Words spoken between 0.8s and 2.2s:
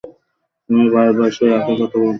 বারবার সেই একই কথা বলছো কেন?